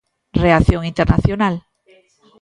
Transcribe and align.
Reacción 0.43 0.81
internacional. 0.91 1.55